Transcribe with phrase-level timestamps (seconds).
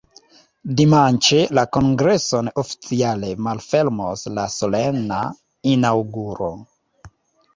[0.77, 5.19] Dimanĉe la kongreson oficiale malfermos la solena
[5.75, 6.49] inaŭguro.